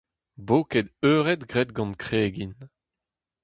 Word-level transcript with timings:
Boked-eured 0.47 1.41
graet 1.51 1.71
gant 1.77 1.99
kregin. 2.03 2.53